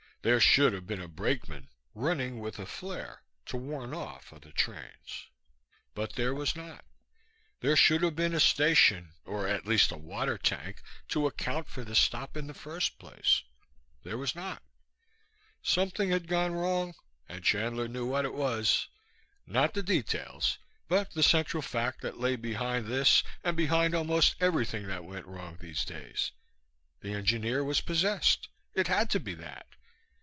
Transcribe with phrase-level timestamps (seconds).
[0.23, 5.29] There should have been a brakeman running with a flare to ward off other trains;
[5.95, 6.85] but there was not.
[7.61, 11.83] There should have been a station, or at least a water tank, to account for
[11.83, 13.41] the stop in the first place.
[14.03, 14.61] There was not.
[15.63, 16.93] Something had gone wrong,
[17.27, 18.89] and Chandler knew what it was.
[19.47, 24.85] Not the details, but the central fact that lay behind this and behind almost everything
[24.85, 26.31] that went wrong these days.
[26.99, 28.49] The engineer was possessed.
[28.75, 29.65] It had to be that.